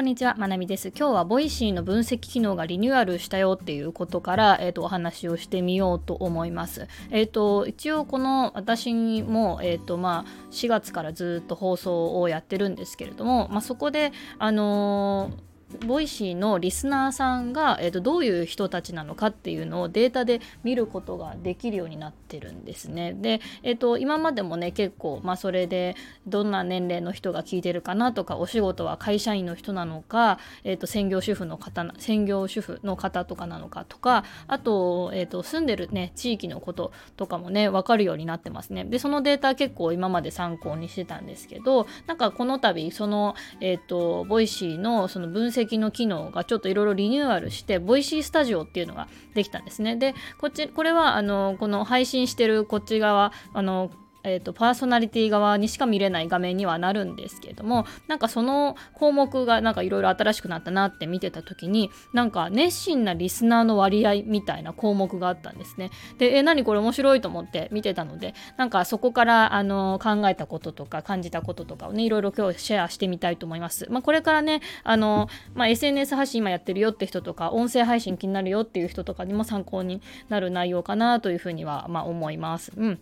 [0.00, 0.94] こんにちは、まなみです。
[0.96, 6.88] 今日はボイシーの分析機能がリニューアルしたよっていうことから、えーと、お話をしてみようと思います。
[7.10, 15.49] えっ、ー、と、一応この私も、えっ、ー、と、まあ、4月からずっと放送をやってるんですけれども、まあ、そこで、あのー
[15.86, 23.14] ボイシーのリスナーさんが、えーと、どういう人たちなのかっていうのをデータで見ることができるようになってるんですね。
[23.14, 25.96] で、えーと、今までもね結構、まあ、それで
[26.26, 38.84] どんな年齢の人が聞いてるかなとかお仕事は会社員の人なのか、えーと、専業主婦の方専業主婦の方とかなのかとかあと,、えー、と住んでる、ね、地域のこととかもね分かるようになってますね。
[38.84, 49.96] でそのデータ結構今まで参考にしてたんですけどなんかこの度その、えー、とボイシーのその分析の機能がちょっといろいろリニューアルして、ボイシースタジオっていうのができたんですね。
[49.96, 53.90] で、こっち、これは、あの、この配信してるこっち側、あの、
[54.24, 65.90] えーと、パーソナリティ側にしか見れない画面にはなるんですけれどもなんかその項目がなんかいろいろ新しくなったなって見てた時になんか熱心なリスナーの割合みたいな項目があったんですね。
[66.18, 82.72] でえ何これ面白いと思って見てたのでなんかそこからあの考えたこととか感じたこととかをねいろいろ今日シェアしてみたいと思います、まあ、これからねあの、まあ、SNS 発信今やってるよって人とか音声配信気になるよっていう人とかにも参考になる内容かなというふうには、まあ、思います。
[82.76, 83.00] うん。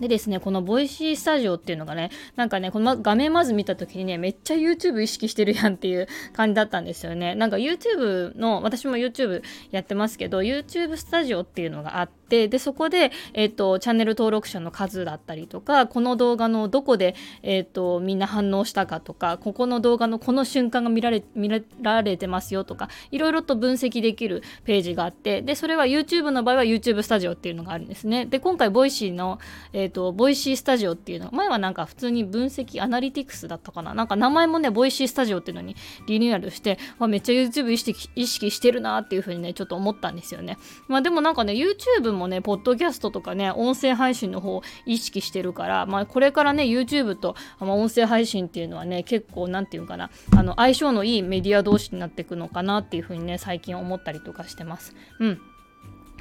[0.00, 7.34] でですね、このボイシースタジオっていうのがね、なんかね、この画面まず見た時にね、めっちゃ YouTube 意識してるやんっていう感じだったんですよね。
[7.34, 21.48] なんか YouTube の、私も YouTube やってますけど、YouTube スタジオっていうのがあって、で、そこで、え、ー、と、チャンネル登録者の数だったりとか、この動画のどこで、え、ー、と、みんな反応したかとか、ここの動画のこの瞬間が見られ、見
[21.80, 28.26] られてますよとか、いろいろと分析できるページがあって、で、それは YouTube の場合は YouTube スタジオっていうのがあるんですね。
[28.26, 29.38] で、今回ボイシーの、
[29.72, 33.94] えー、と、ボイシースタジオっていうの、前はなんか普通に分析アナリティクスだったかな。
[33.94, 35.76] なんか名前もね、ボイシースタジオっていうのに
[36.08, 40.58] リニューアルして、めっちゃ YouTube 意識意識してるなっていうふうにね、ちょっと思ったんですよね。
[40.88, 54.94] まあでもなんかね、YouTube もね、ポッドキャストとかね、音声配信の方を意識してるから、まあこれからね、YouTube と、まあ、音声配信っていうのはね、結構なんていうかな、あの、相性のいいメディア同士になっていくのかなっていうふうにね、最近思ったりとかしてます。
[55.20, 55.40] うん。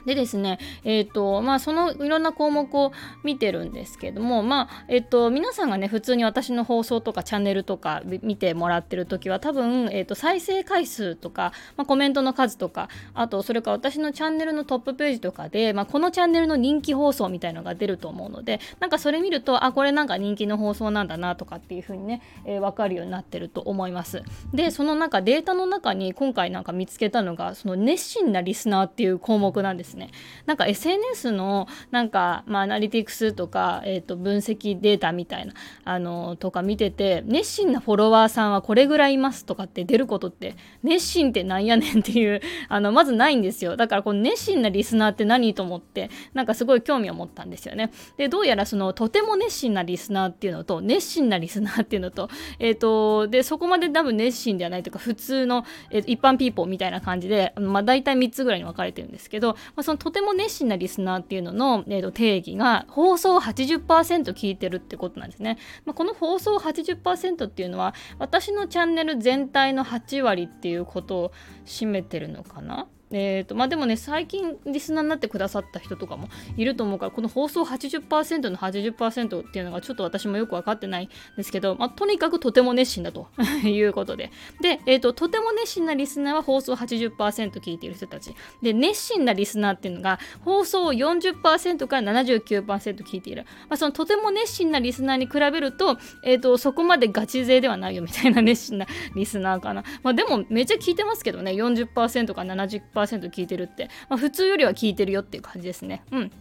[0.05, 2.91] でですね、えっ、ー、と、まあ、そのいろんな項目を
[3.23, 24.21] 見てるんですけども、まあ、えっ、ー、と、皆さんがね、普通に私の放送とかチャンネルとか見てもらってる時は、多分、えっ、ー、と、再生回数とか、まあ、コメントの数とか、あと、それから私のチャンネルのトップページとかで、まあ、このチャンネルの人気放送みたいのが出ると思うので、なんかそれ見ると、あ、これなんか人気の放送なんだなとかっていう風にね、えー、分かるようになってると思います。
[24.53, 30.11] で、その中、データの中に今回なんか見つけたのが、その熱心なリスナーっていう項目なんですね。
[30.45, 52.29] なんか SNS のなんか、まあ、アナリティクスとか、えー、と分析データみたいなあのとか見てて熱心なフォロワーさんはこれぐらいいますとかって出ることって熱心ってなんやねんっていう あのまずないんですよだからこの熱心なリスナーって何と思ってなんかすごい興味を持ったんですよねでどうやらそのとても熱心なリスナーっていうのと熱心なリスナーっていうのと
[52.59, 65.59] えっ、ー、とでそこまで多分熱心ではないというか普通の、えー、一般ピーポーみたいな感じでまあ大体3つぐらいに分かれてるんですけど、まあ、そのとても熱心なリスナーっていうのの、えー、と定義が放送80%聞いてるってことなんですね。
[65.85, 71.31] まあ、この放送80%っていうのは私のチャンネル全体の8割っていうことを
[71.65, 72.87] 占めてるのかな？
[73.11, 76.27] えーとまあ、でもね、最近リスナーになってくださった人とかも
[76.57, 83.27] いると思うから、この放送80%の80%っていうのがちょっと私もよく分かってないんですけど、まあ、とにかくとても熱心だと
[83.63, 84.31] いうことで。
[84.61, 88.33] で、えーと、とても熱心なリスナーは放送80%聞いている人たち。
[88.61, 93.43] で、熱心なリスナーっていうのが放送を40%から79%聞いている。
[93.69, 99.83] まあ、そのとても熱心なリスナーに比べると、えーと、そこまでガチ勢ではないよみたいな熱心なリスナーかな。
[100.01, 102.94] まあ、でもめっちゃ聞いてますけどね、40%から70%。
[102.95, 106.03] 10%聞いてるって、まあ、普通よりは聞いてるよっていう感じですね。
[106.11, 106.31] うん。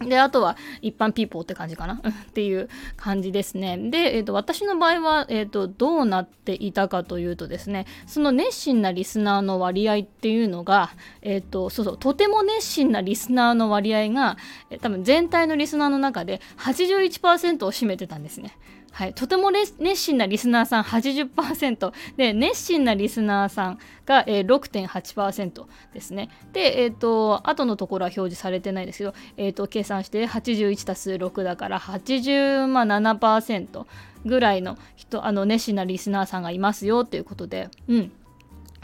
[0.00, 2.00] で、あとは一般ピーポーって感じかなっ
[2.32, 3.78] ていう感じですね。
[3.78, 10.90] で、えーと、私の場合は、えーと、どうなっていたかというとですね、その熱心なリスナーの割合っていうのが、
[11.22, 14.36] えーと、そうそう、とても熱心なリスナーの割合が、
[14.70, 18.58] えー、多分全体のリスナーの中で81%を占めてたんですね。
[18.94, 26.30] はい、とても熱心なリスナーさん80%で熱心なリスナーさんが、えー、6.8%ですね。
[26.52, 33.84] で、え、ー、と後のところは表示されてないですけど、えーと、計算して81たす6だから87%
[34.24, 38.12] ぐらいの人あの熱心なリスナーさんがいますよということで、うん、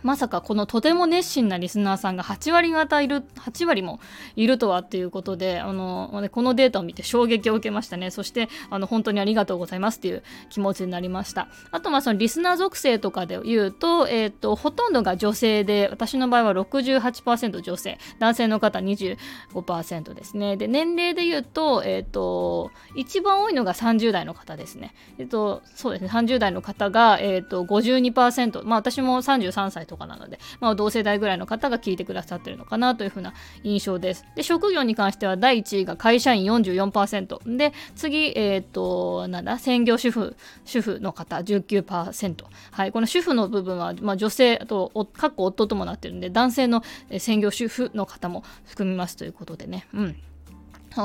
[0.03, 4.01] まさかこのとても熱心なリスナーさんが8割方いる、8割も
[4.37, 8.11] いるとはっていうことで、あの、このデータを見て衝撃を受けましたね。
[8.11, 11.49] そして、あの、本当にありがとうございますっていう気持ちになりました。
[11.71, 20.57] あと、まあ、そのリスナー属性とかで言うと、えっ、ー、と、ほとんどが女性で、私の場合は68%女性、男性の方25%ですね。
[20.57, 24.95] で、年齢で言うと、えっ、ー、と、一番多いのが30代の方ですね。
[25.19, 33.35] えっ、ー、と、そうですね、30代の方が、えっ、と、52%、まあ、私も33歳とかなので、まあ、同世代ぐらいの方が聞いてくださってるのかなというふうな
[33.65, 34.25] 印象です。
[34.37, 37.57] で、職業に関しては第1位が会社員44%。
[37.57, 42.45] で、次、えっ、と、なんだ、専業主婦、主婦の方19%。
[42.71, 46.83] はい、この主婦の部分は、まあ、女性、と、かっこ夫ともなってるんで、男性の
[47.19, 49.87] 専業主婦の方も含みますということでね。
[49.93, 50.17] うん。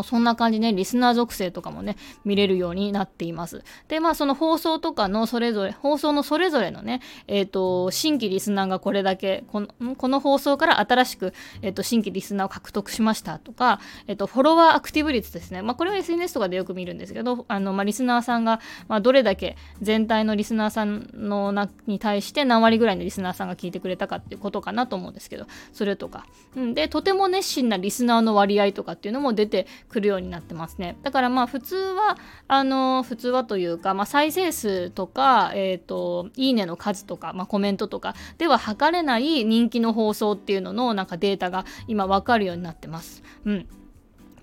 [0.04, 3.64] そんな感じね、リスナー属性とかもね、見れるようになっています。
[3.88, 15.62] で、まあ、その放送とかのそれぞれ、放送のそれぞれのね、えっ、ー、と、新規リスナーがこれだけ、このこの放送から新しく、えっ、ー、と、新規リスナーを獲得しましたとか、えっ、ー、と、フォロワーアクティブ率ですね。
[15.62, 26.26] まあ、これは SNS とかでよく見るんですけど、あの、まあ、リスナーさんが、まあ、どれだけ全体のリスナーさんのなに対して何割ぐらいのリスナーさんが聞いてくれたかっていうことかなと思うんですけど、それとか。
[26.56, 30.98] うん、で、とても熱心なリスナーの割合とかっていうのも出てくるようになってますね。
[31.04, 32.18] だからまあ普通は、
[32.48, 43.24] あの、普通はというか、まあ再生数とか、え、ー、と、いいねの数とか、まあコメントとかでは測れない人気の放送っていうののなんかデータが今わかるようになってます。
[43.45, 43.56] うん。
[43.56, 43.68] やっ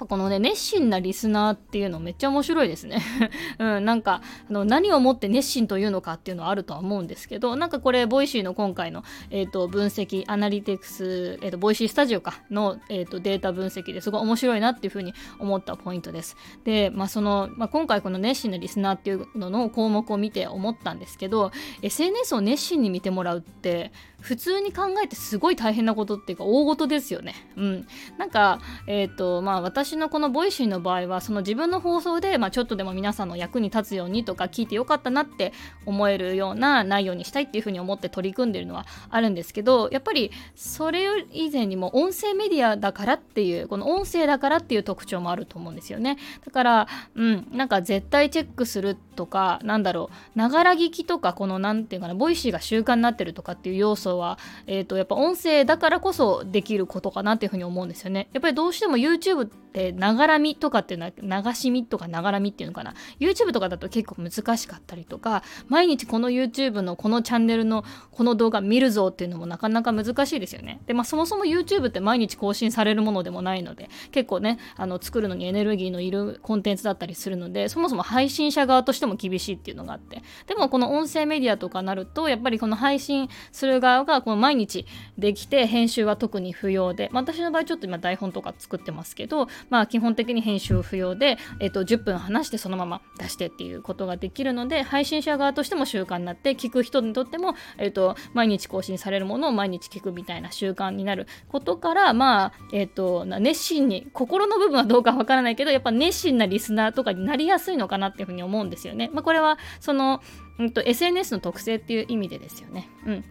[0.03, 3.01] ぱこのね、熱心なリスナーっていうのめっちゃ面白いですね。
[3.59, 16.37] うん、なんか、あの、何をもって熱心というのかっていうのはあるとは思うんですけど、なんかこれ、ボイシーの今回の、えっ、ー、と、分析、アナリティクス、えっ、ー、と、ボイシースタジオかの、えっ、ー、と、データ分析ですごい面白いなっていうふうに思ったポイントです。
[16.65, 21.53] で、まあ、その、まあ、今回この熱心なリスナーっていうのの項目を見て思ったんですけど、
[21.83, 27.35] SNS を熱心に見てもらうって、普通に考えてすごい大変なことっていうか大事ですよね。
[27.57, 27.87] うん。
[28.19, 35.53] なんか、えっ、と、まあ私私のこのボイシーの場合は、その自分の放送で、まあちょっとでも皆さんの役に立つようにとか聞いてよかったなって
[35.85, 46.17] 思えるような内容にしたいっていうふうに思って取り組んでるのはあるんですけど、やっぱりそれ以前にも音声メディアだからっていう、この音声だからっていう特徴もあると思うんですよね。
[46.43, 58.31] だから、うん、なんか絶対チェックするとか、なんだろう、ながら聞きとか、このなんていうかな、ボイシーが習慣になってるとかっていう要素は、えーと、やっぱ音声だからこそできることかなっていうふうに思うんですよね。
[58.33, 70.81] やっぱりどうしても YouTube ってながらみとかっていうのは流し見とかながらみっていうのかな YouTube とかだと結構難しかったりとか毎日この YouTube のこのチャンネルのこの動画見るぞっていうのもなかなか難しいですよね。
[70.87, 84.87] でまあそもそも YouTube って毎日更新されるものでもないので結構ねあの作るのにエネルギーのいるコンテンツだったりするのでそもそも配信者側としても厳しいっていうのがあってでもこの音声メディアとかなるとやっぱりこの配信する側がこの毎日
[85.19, 109.11] できて編集は特に不要で、まあ、私の場合ちょっと今台本とか作ってますけど、まあ、基本的に編集不要で、えっと、10分話してそのまま出してっていうことができるので配信者側としても習慣になって聞く人にとっても、えっと、毎日更新されるものを毎日聞くみたいな習慣になることからまあ、えっと、熱心に心の部分はどうかわからないけどやっぱ熱心なリスナーとかになりやすいのかなっていうふうに思うんですよね。
[109.13, 110.21] まあ、これはその、
[110.59, 112.89] うんと、SNS の特性っていう意味でですよね。
[113.07, 113.25] うん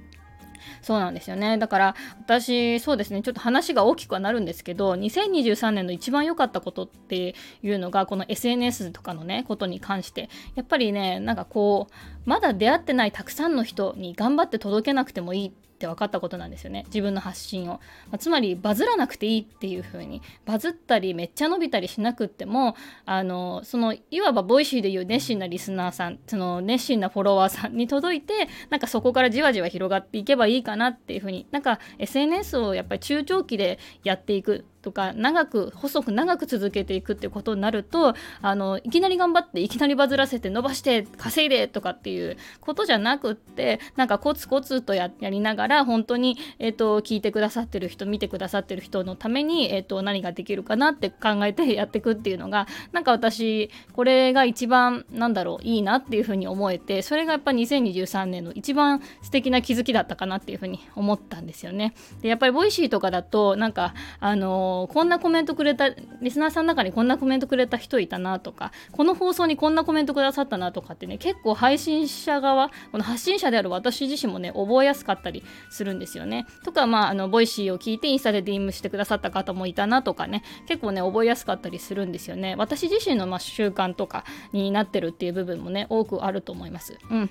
[0.82, 1.58] そうなんですよね。
[1.58, 11.88] だから私、そうですね、ちょっと話が大きくはなるんですけど、2023年の一番良かったことっていうのが、この SNS とかのね、ことに関して、やっぱりね、なんかこ
[12.21, 15.52] う、まだ出会ってないたくさんの人に頑張って届けなくてもいいっ
[15.82, 16.84] て分かったことなんですよね。
[16.88, 17.80] 自分の発信を、ま
[18.14, 20.22] あ、つまりバズらなくていいっていう風に。
[20.46, 22.76] バズったりめっちゃ伸びたりしなくっても
[23.06, 31.48] あのそのいわばボイシーでいう熱心なリスナーさんその熱心なフォロワーさんに届いてなんかそこからじわじわ広がっていけばいいかなっていう風に。
[31.52, 34.66] なんか SNS をやっぱり中長期でやっていく。
[34.82, 61.94] とか長く細く長く続けていくってことになるとあのいきなり頑張っていきなりバズらせて伸ばして稼いでとかっていうことじゃなくってなんかコツコツとやりながら本当に、えーと、聞いてくださってる人見てくださってる人のために、えーと、何ができるかなって考えてやっていくっていうのがなんか私これが一番なんだろういいなっていうふうに思えてそれがやっぱ2023年の一番素敵な気づきだったかなっていうふうに思ったんですよね。
[62.22, 76.46] でやっぱりボイシーとかだとなんかあのこんなコメントくれたリスナーさんの中にこんなコメントくれた人いたなとかこの放送にこんなコメントくださったなとかってね結構配信者側この発信者である私自身もね覚えやすかったりするんですよね。
[76.64, 82.56] とかまああのボイシーを聞いてインスタで DM してくださった方もいたなとかね結構ね覚えやすかったりするんですよね。
[82.58, 86.98] 私自身のま習慣とかになってるっていう部分もね多くあると思います。
[87.10, 87.30] うん。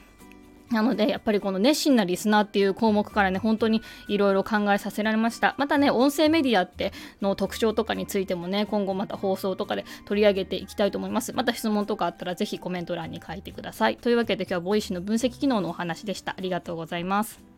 [0.70, 5.54] なのでやっぱりこの熱心なリスナーっていう項目からね本当にいろいろ考えさせられました。
[5.58, 11.32] またね音声メディアっての特徴とかについてもね今後また放送とかで取り上げていきたいと思います。
[11.32, 13.96] また質問とかあったらぜひコメント欄に書いてください。
[13.96, 16.34] というわけで今日はボイシーの分析機能のお話でした。
[16.38, 17.49] ありがとうございます。